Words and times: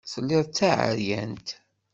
Telliḍ 0.11 0.43
d 0.47 0.51
taɛeryant. 0.57 1.47